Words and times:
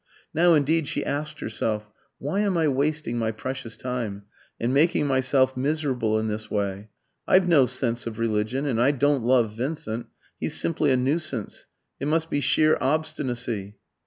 Now 0.33 0.55
indeed 0.55 0.87
she 0.87 1.05
asked 1.05 1.41
herself 1.41 1.91
"Why 2.17 2.39
am 2.39 2.57
I 2.57 2.67
wasting 2.67 3.19
my 3.19 3.31
precious 3.31 3.77
time 3.77 4.23
and 4.59 4.73
making 4.73 5.05
myself 5.05 5.55
miserable 5.55 6.17
in 6.17 6.27
this 6.27 6.49
way? 6.49 6.89
I've 7.27 7.47
no 7.47 7.67
sense 7.67 8.07
of 8.07 8.17
religion, 8.17 8.65
and 8.65 8.81
I 8.81 8.89
don't 8.93 9.21
love 9.21 9.55
Vincent 9.55 10.07
he's 10.39 10.59
simply 10.59 10.89
a 10.89 10.97
nuisance. 10.97 11.67
It 11.99 12.07
must 12.07 12.31
be 12.31 12.41
sheer 12.41 12.79
obstinacy." 12.81 13.77